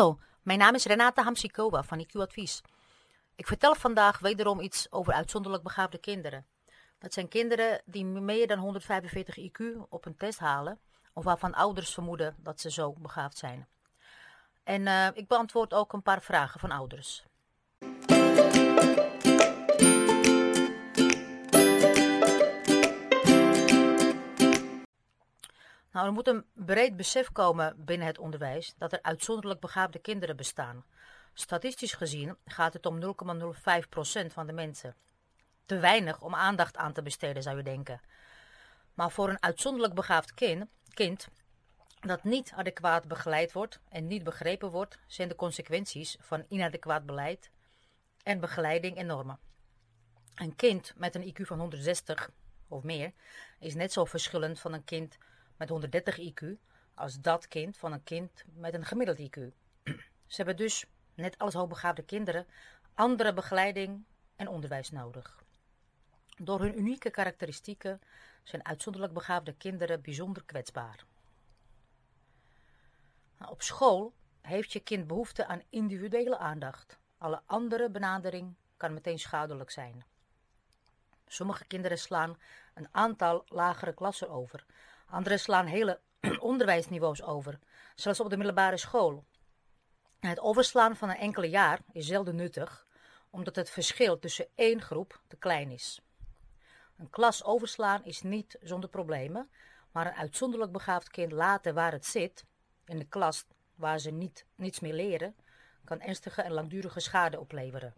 [0.00, 2.62] Hallo, mijn naam is Renata Hamsikova van IQ Advies.
[3.36, 6.46] Ik vertel vandaag wederom iets over uitzonderlijk begaafde kinderen.
[6.98, 10.78] Dat zijn kinderen die meer dan 145 IQ op een test halen,
[11.12, 13.68] of waarvan ouders vermoeden dat ze zo begaafd zijn.
[14.64, 17.24] En uh, ik beantwoord ook een paar vragen van ouders.
[25.92, 30.36] Nou, er moet een breed besef komen binnen het onderwijs dat er uitzonderlijk begaafde kinderen
[30.36, 30.84] bestaan.
[31.32, 34.96] Statistisch gezien gaat het om 0,05% van de mensen.
[35.66, 38.00] Te weinig om aandacht aan te besteden, zou je denken.
[38.94, 41.28] Maar voor een uitzonderlijk begaafd kind, kind
[42.00, 47.50] dat niet adequaat begeleid wordt en niet begrepen wordt, zijn de consequenties van inadequaat beleid
[48.22, 49.38] en begeleiding enorm.
[50.34, 52.30] Een kind met een IQ van 160
[52.68, 53.12] of meer
[53.58, 55.18] is net zo verschillend van een kind
[55.60, 56.58] met 130 IQ
[56.94, 59.38] als dat kind van een kind met een gemiddeld IQ.
[60.26, 62.46] Ze hebben dus, net als hoogbegaafde kinderen,
[62.94, 64.04] andere begeleiding
[64.36, 65.42] en onderwijs nodig.
[66.36, 68.00] Door hun unieke karakteristieken
[68.42, 71.04] zijn uitzonderlijk begaafde kinderen bijzonder kwetsbaar.
[73.38, 76.98] Nou, op school heeft je kind behoefte aan individuele aandacht.
[77.18, 80.04] Alle andere benadering kan meteen schadelijk zijn.
[81.26, 82.38] Sommige kinderen slaan
[82.74, 84.66] een aantal lagere klassen over,
[85.10, 86.00] Anderen slaan hele
[86.40, 87.58] onderwijsniveaus over,
[87.94, 89.24] zelfs op de middelbare school.
[90.20, 92.86] Het overslaan van een enkele jaar is zelden nuttig,
[93.30, 96.00] omdat het verschil tussen één groep te klein is.
[96.96, 99.50] Een klas overslaan is niet zonder problemen,
[99.92, 102.44] maar een uitzonderlijk begaafd kind laten waar het zit,
[102.84, 105.34] in de klas waar ze niet, niets meer leren,
[105.84, 107.94] kan ernstige en langdurige schade opleveren.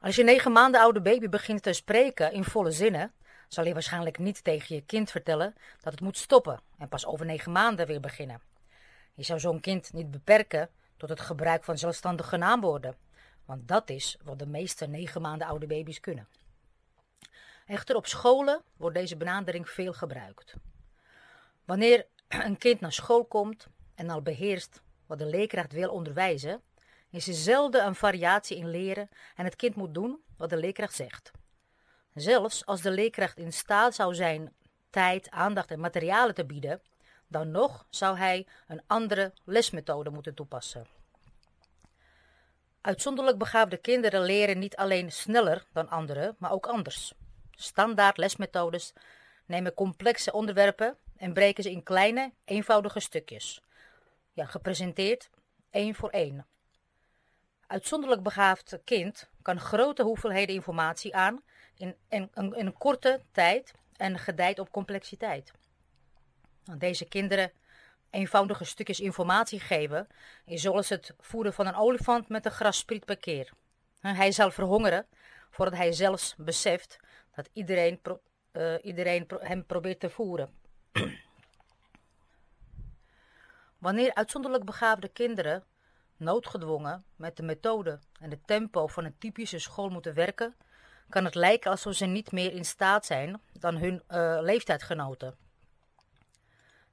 [0.00, 3.12] Als je negen maanden oude baby begint te spreken in volle zinnen,
[3.52, 7.26] zal je waarschijnlijk niet tegen je kind vertellen dat het moet stoppen en pas over
[7.26, 8.40] negen maanden weer beginnen.
[9.14, 12.96] Je zou zo'n kind niet beperken tot het gebruik van zelfstandige naamwoorden,
[13.44, 16.28] want dat is wat de meeste negen maanden oude baby's kunnen.
[17.66, 20.54] Echter op scholen wordt deze benadering veel gebruikt.
[21.64, 26.62] Wanneer een kind naar school komt en al beheerst wat de leerkracht wil onderwijzen,
[27.10, 30.94] is er zelden een variatie in leren en het kind moet doen wat de leerkracht
[30.94, 31.32] zegt.
[32.14, 34.54] Zelfs als de leerkracht in staat zou zijn
[34.90, 36.82] tijd, aandacht en materialen te bieden,
[37.26, 40.86] dan nog zou hij een andere lesmethode moeten toepassen.
[42.80, 47.12] Uitzonderlijk begaafde kinderen leren niet alleen sneller dan anderen, maar ook anders.
[47.50, 48.92] Standaard lesmethodes
[49.46, 53.62] nemen complexe onderwerpen en breken ze in kleine, eenvoudige stukjes.
[54.32, 55.30] Ja, gepresenteerd
[55.70, 56.46] één voor één.
[57.66, 61.42] Uitzonderlijk begaafd kind kan grote hoeveelheden informatie aan
[61.76, 65.52] in, in, in, een korte tijd en gedijt op complexiteit.
[66.78, 67.52] Deze kinderen
[68.10, 70.06] eenvoudige stukjes informatie geven
[70.44, 73.52] is zoals het voeden van een olifant met een grasspriet per keer.
[74.00, 75.06] Hij zal verhongeren
[75.50, 76.98] voordat hij zelfs beseft
[77.34, 78.00] dat iedereen,
[78.52, 80.54] uh, iedereen hem probeert te voeren.
[83.78, 85.64] Wanneer uitzonderlijk begaafde kinderen
[86.16, 90.56] noodgedwongen met de methode en het tempo van een typische school moeten werken,
[91.12, 95.36] kan het lijken alsof ze niet meer in staat zijn dan hun uh, leeftijdgenoten.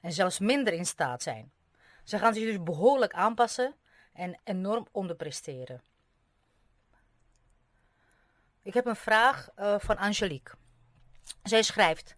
[0.02, 1.52] En zelfs minder in staat zijn.
[2.04, 3.76] Ze gaan zich dus behoorlijk aanpassen
[4.14, 5.82] en enorm onderpresteren.
[8.64, 10.56] Ik heb een vraag uh, van Angelique.
[11.44, 12.16] Zij schrijft: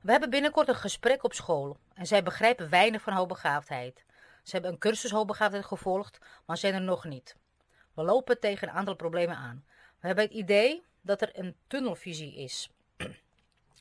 [0.00, 4.04] We hebben binnenkort een gesprek op school en zij begrijpen weinig van hoogbegaafdheid.
[4.42, 7.36] Ze hebben een cursus hoogbegaafdheid gevolgd, maar zijn er nog niet.
[7.94, 9.64] We lopen tegen een aantal problemen aan.
[10.00, 12.70] We hebben het idee dat er een tunnelvisie is,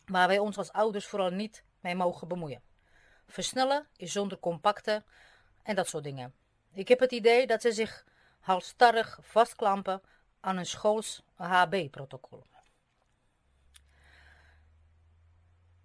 [0.05, 2.61] waar wij ons als ouders vooral niet mee mogen bemoeien.
[3.27, 5.03] Versnellen is zonder compacte
[5.63, 6.33] en dat soort dingen.
[6.73, 8.05] Ik heb het idee dat ze zich
[8.39, 10.01] halstarrig vastklampen
[10.39, 12.43] aan een schools HB-protocol.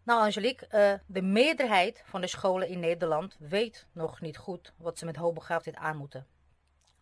[0.03, 4.99] Nou, Angelique, uh, de meerderheid van de scholen in Nederland weet nog niet goed wat
[4.99, 6.27] ze met hoogbegaafdheid aan moeten.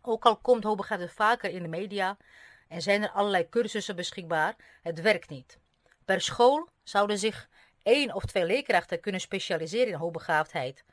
[0.01, 2.17] Ook al komt hoogbegaafdheid vaker in de media
[2.71, 5.59] en zijn er allerlei cursussen beschikbaar, het werkt niet.
[6.05, 7.49] Per school zouden zich
[7.83, 10.85] één of twee leerkrachten kunnen specialiseren in hoogbegaafdheid.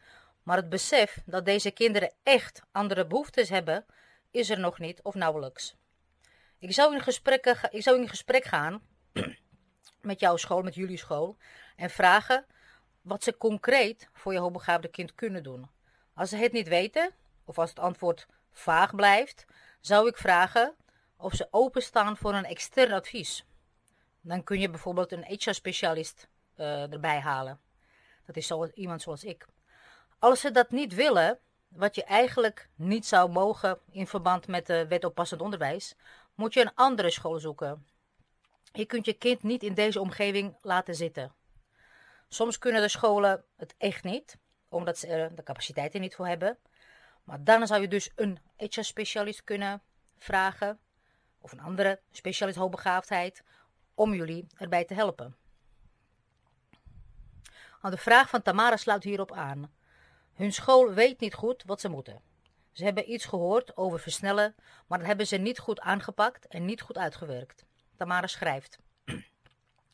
[0.44, 3.86] Maar het besef dat deze kinderen echt andere behoeftes hebben,
[4.32, 5.76] is er nog niet of nauwelijks.
[6.60, 8.82] Ik zou in, gesprekken, ik zou in gesprek gaan
[10.02, 11.38] met jouw school, met jullie school,
[11.76, 12.46] en vragen
[13.02, 15.70] wat ze concreet voor je hoogbegaafde kind kunnen doen.
[16.14, 17.12] Als ze het niet weten,
[17.46, 19.46] of als het antwoord vaag blijft,
[19.82, 20.76] zou ik vragen
[21.18, 23.46] of ze openstaan voor een extern advies.
[24.22, 26.28] Dan kun je bijvoorbeeld een HR-specialist
[26.58, 27.60] uh, erbij halen.
[28.25, 29.46] Dat is zo, iemand zoals ik.
[30.19, 34.88] Als ze dat niet willen, wat je eigenlijk niet zou mogen in verband met de
[34.88, 35.96] wet op passend onderwijs,
[36.36, 37.88] moet je een andere school zoeken.
[38.72, 41.34] Je kunt je kind niet in deze omgeving laten zitten.
[42.30, 44.38] Soms kunnen de scholen het echt niet,
[44.69, 46.58] omdat ze er de capaciteiten niet voor hebben.
[47.24, 49.81] Maar dan zou je dus een HR-specialist kunnen
[50.18, 50.80] vragen,
[51.48, 53.44] of een andere specialist hoogbegaafdheid,
[53.96, 55.36] om jullie erbij te helpen.
[57.82, 59.72] Nou, de vraag van Tamara sluit hierop aan.
[60.34, 62.22] Hun school weet niet goed wat ze moeten.
[62.72, 64.56] Ze hebben iets gehoord over versnellen,
[64.88, 67.66] maar dat hebben ze niet goed aangepakt en niet goed uitgewerkt.
[67.96, 68.80] Tamara schrijft.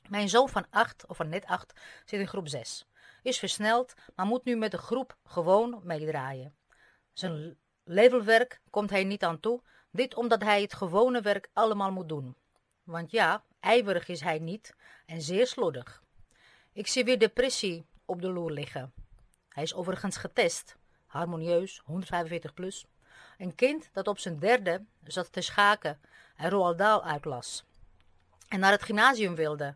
[0.10, 1.74] Mijn zoon van acht, of van net acht,
[2.06, 2.88] zit in groep 6.
[3.22, 6.56] Is versneld, maar moet nu met de groep gewoon meedraaien.
[7.14, 9.62] Zijn levelwerk komt hij niet aan toe,
[9.94, 12.36] dit omdat hij het gewone werk allemaal moet doen.
[12.84, 14.76] Want ja, ijverig is hij niet
[15.06, 16.04] en zeer slordig.
[16.72, 18.94] Ik zie weer depressie op de loer liggen.
[19.50, 22.86] Hij is overigens getest, harmonieus, 145 plus.
[23.38, 26.00] Een kind dat op zijn derde zat te schaken
[26.36, 27.64] en Roald Dahl uitlas.
[28.48, 29.76] En naar het gymnasium wilde.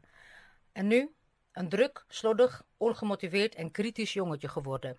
[0.71, 1.15] En nu
[1.51, 4.97] een druk, slordig, ongemotiveerd en kritisch jongetje geworden.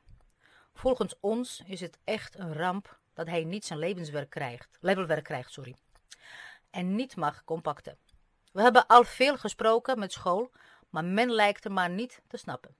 [0.73, 5.53] Volgens ons is het echt een ramp dat hij niet zijn levenswerk krijgt, levelwerk krijgt,
[5.53, 5.77] sorry.
[6.71, 7.99] En niet mag compacten.
[8.53, 10.53] We hebben al veel gesproken met school,
[10.91, 12.77] maar men lijkt er maar niet te snappen.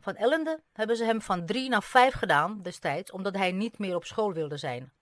[0.00, 3.94] Van ellende hebben ze hem van drie naar vijf gedaan destijds, omdat hij niet meer
[3.94, 4.92] op school wilde zijn.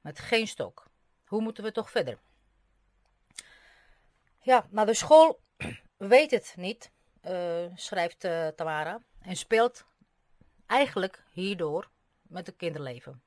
[0.00, 0.86] Met geen stok.
[1.24, 2.18] Hoe moeten we toch verder?
[4.38, 5.40] Ja, nou de school
[5.96, 6.92] weet het niet,
[7.22, 9.84] uh, schrijft uh, Tamara, en speelt
[10.66, 11.90] eigenlijk hierdoor
[12.22, 13.22] met het kinderleven.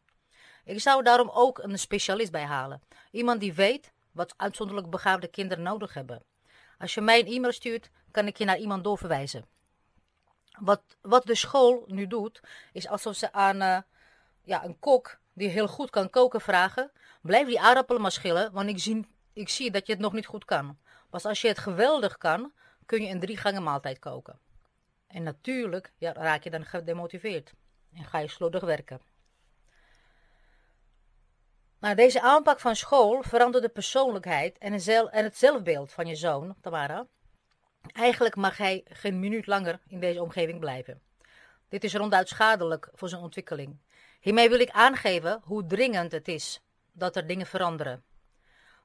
[0.65, 2.81] Ik zou daarom ook een specialist bij halen.
[3.11, 6.23] Iemand die weet wat uitzonderlijk begaafde kinderen nodig hebben.
[6.77, 9.45] Als je mij een e-mail stuurt, kan ik je naar iemand doorverwijzen.
[10.59, 12.41] Wat, wat de school nu doet,
[12.71, 13.77] is alsof ze aan uh,
[14.43, 16.91] ja, een kok die heel goed kan koken vragen:
[17.21, 20.25] blijf die aardappelen maar schillen, want ik zie, ik zie dat je het nog niet
[20.25, 20.77] goed kan.
[21.09, 22.53] Pas als je het geweldig kan,
[22.85, 24.39] kun je een drie gangen maaltijd koken.
[25.07, 27.53] En natuurlijk ja, raak je dan gedemotiveerd
[27.93, 29.01] en ga je slordig werken.
[31.85, 34.73] Maar deze aanpak van school verandert de persoonlijkheid en
[35.11, 37.07] het zelfbeeld van je zoon, Tamara.
[37.91, 41.01] Eigenlijk mag hij geen minuut langer in deze omgeving blijven.
[41.69, 43.77] Dit is ronduit schadelijk voor zijn ontwikkeling.
[44.19, 46.61] Hiermee wil ik aangeven hoe dringend het is
[46.91, 48.03] dat er dingen veranderen.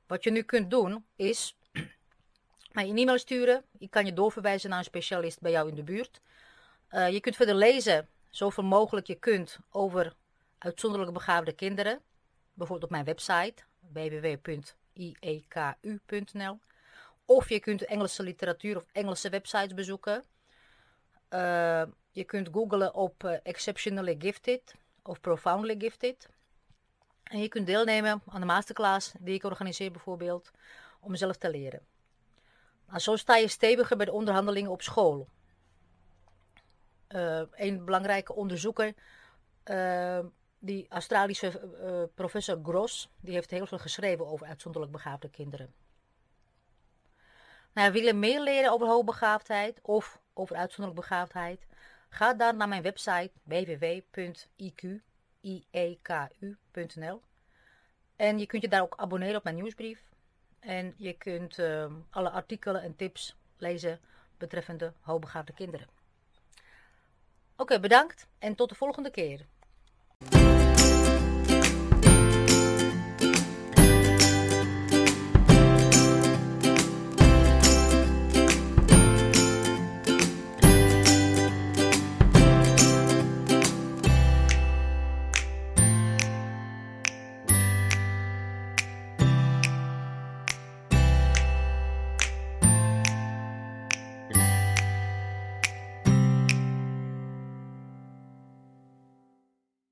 [0.07, 1.57] Wat je nu kunt doen is
[2.73, 3.65] mij een e-mail sturen.
[3.79, 6.21] Ik kan je doorverwijzen naar een specialist bij jou in de buurt.
[6.91, 10.15] Uh, je kunt verder lezen, zoveel mogelijk je kunt, over
[10.59, 12.01] uitzonderlijk begaafde kinderen.
[12.61, 13.63] Bijvoorbeeld op mijn website
[13.93, 15.39] www.ieku.nl.
[17.25, 20.25] Of je kunt Engelse literatuur of Engelse websites bezoeken.
[21.31, 26.29] Uh, je kunt googlen op uh, Exceptionally Gifted of Profoundly Gifted.
[27.23, 30.51] En je kunt deelnemen aan de masterclass die ik organiseer bijvoorbeeld,
[31.01, 31.87] om zelf te leren.
[32.87, 35.29] Nou, zo sta je steviger bij de onderhandelingen op school.
[37.09, 38.95] Uh, een belangrijke onderzoeker,
[40.61, 45.75] die Australische professor Gross, die heeft heel veel geschreven over uitzonderlijk begaafde kinderen.
[47.73, 51.67] Nou, wil je meer leren over hoogbegaafdheid of over uitzonderlijke begaafdheid?
[52.09, 54.43] Ga dan naar mijn website www.iq.nl
[58.21, 60.03] en je kunt je daar ook abonneren op mijn nieuwsbrief.
[60.59, 64.01] En je kunt uh, alle artikelen en tips lezen
[64.39, 65.89] betreffende hoogbegaafde kinderen.
[67.57, 69.47] Oké, bedankt en tot de volgende keer.
[70.23, 70.70] Thank you.